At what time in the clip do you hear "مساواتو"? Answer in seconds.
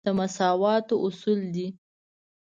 0.19-0.95